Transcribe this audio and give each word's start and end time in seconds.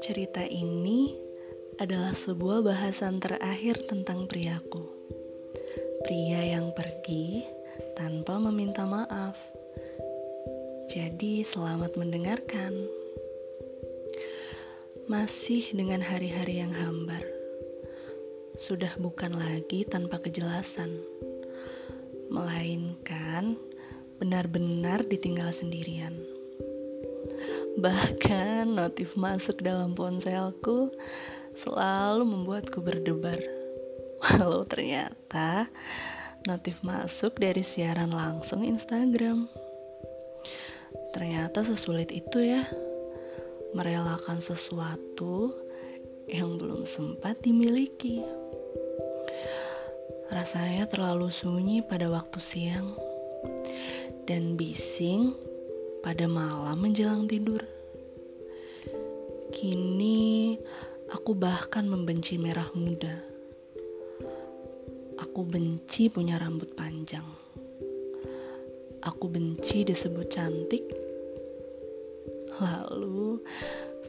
Cerita 0.00 0.40
ini 0.48 1.12
adalah 1.76 2.16
sebuah 2.16 2.64
bahasan 2.64 3.20
terakhir 3.20 3.84
tentang 3.92 4.24
priaku. 4.24 4.88
Pria 6.08 6.56
yang 6.56 6.72
pergi 6.72 7.44
tanpa 7.92 8.40
meminta 8.40 8.88
maaf. 8.88 9.36
Jadi, 10.88 11.44
selamat 11.44 11.92
mendengarkan. 12.00 12.72
Masih 15.12 15.76
dengan 15.76 16.00
hari-hari 16.00 16.64
yang 16.64 16.72
hambar. 16.72 17.20
Sudah 18.56 18.96
bukan 18.96 19.36
lagi 19.36 19.84
tanpa 19.84 20.24
kejelasan, 20.24 21.04
melainkan 22.32 23.60
benar-benar 24.16 25.04
ditinggal 25.06 25.52
sendirian. 25.52 26.16
Bahkan 27.76 28.72
notif 28.72 29.12
masuk 29.20 29.60
dalam 29.60 29.92
ponselku 29.92 30.88
selalu 31.60 32.24
membuatku 32.24 32.80
berdebar. 32.80 33.36
Walau 34.24 34.64
ternyata 34.64 35.68
notif 36.48 36.80
masuk 36.80 37.36
dari 37.36 37.60
siaran 37.60 38.16
langsung 38.16 38.64
Instagram. 38.64 39.44
Ternyata 41.12 41.68
sesulit 41.68 42.08
itu 42.08 42.40
ya 42.40 42.64
merelakan 43.76 44.40
sesuatu 44.40 45.52
yang 46.24 46.56
belum 46.56 46.88
sempat 46.88 47.44
dimiliki. 47.44 48.24
Rasanya 50.32 50.88
terlalu 50.88 51.28
sunyi 51.28 51.84
pada 51.84 52.08
waktu 52.08 52.40
siang 52.40 53.05
dan 54.26 54.58
bising 54.58 55.38
pada 56.02 56.26
malam 56.26 56.82
menjelang 56.82 57.30
tidur. 57.30 57.62
Kini 59.54 60.58
aku 61.14 61.30
bahkan 61.38 61.86
membenci 61.86 62.34
merah 62.34 62.66
muda. 62.74 63.22
Aku 65.22 65.46
benci 65.46 66.10
punya 66.10 66.42
rambut 66.42 66.74
panjang. 66.74 67.24
Aku 69.06 69.30
benci 69.30 69.86
disebut 69.86 70.26
cantik. 70.26 70.82
Lalu, 72.58 73.38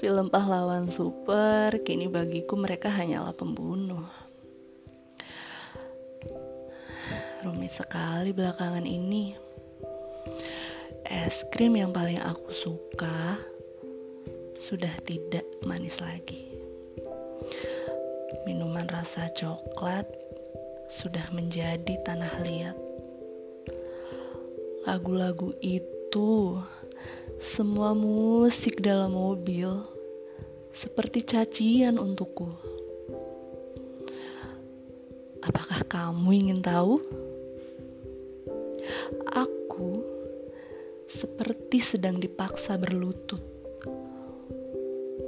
film 0.00 0.32
pahlawan 0.32 0.88
super 0.88 1.76
kini 1.84 2.08
bagiku 2.08 2.56
mereka 2.56 2.88
hanyalah 2.88 3.36
pembunuh. 3.36 4.08
Rumit 7.44 7.76
sekali 7.76 8.32
belakangan 8.32 8.88
ini 8.88 9.45
es 11.06 11.46
krim 11.54 11.78
yang 11.78 11.94
paling 11.94 12.18
aku 12.18 12.50
suka 12.50 13.38
sudah 14.58 14.90
tidak 15.06 15.46
manis 15.62 16.02
lagi. 16.02 16.50
Minuman 18.42 18.90
rasa 18.90 19.30
coklat 19.38 20.06
sudah 20.90 21.30
menjadi 21.30 21.98
tanah 22.02 22.34
liat. 22.42 22.78
Lagu-lagu 24.86 25.50
itu, 25.62 26.58
semua 27.42 27.90
musik 27.94 28.78
dalam 28.82 29.14
mobil 29.14 29.82
seperti 30.70 31.26
cacian 31.26 31.98
untukku. 31.98 32.50
Apakah 35.42 35.82
kamu 35.86 36.30
ingin 36.34 36.60
tahu? 36.62 37.02
Aku 39.30 40.15
seperti 41.06 41.78
sedang 41.78 42.18
dipaksa 42.18 42.74
berlutut 42.74 43.38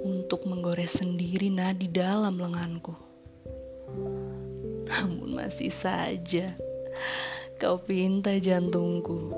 untuk 0.03 0.43
menggores 0.43 0.99
sendiri 0.99 1.55
nadi 1.55 1.87
dalam 1.87 2.35
lenganku. 2.35 2.95
Namun 4.91 5.39
masih 5.39 5.71
saja 5.71 6.59
kau 7.63 7.79
pinta 7.79 8.35
jantungku 8.43 9.31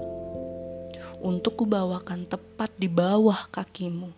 untuk 1.20 1.60
kubawakan 1.64 2.24
tepat 2.24 2.72
di 2.80 2.88
bawah 2.88 3.48
kakimu. 3.52 4.08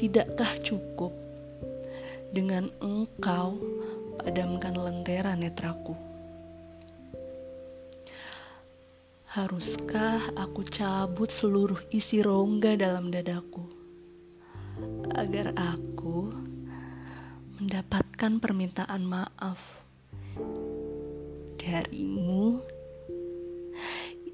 Tidakkah 0.00 0.64
cukup 0.64 1.12
dengan 2.32 2.72
engkau 2.80 3.60
padamkan 4.16 4.80
lentera 4.80 5.36
netraku? 5.36 6.09
Haruskah 9.30 10.34
aku 10.34 10.66
cabut 10.66 11.30
seluruh 11.30 11.78
isi 11.94 12.18
rongga 12.18 12.74
dalam 12.74 13.14
dadaku 13.14 13.62
agar 15.14 15.54
aku 15.54 16.34
mendapatkan 17.54 18.42
permintaan 18.42 19.06
maaf 19.06 19.62
darimu 21.62 22.58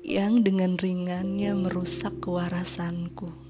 yang 0.00 0.40
dengan 0.40 0.80
ringannya 0.80 1.52
merusak 1.52 2.16
kewarasanku? 2.24 3.45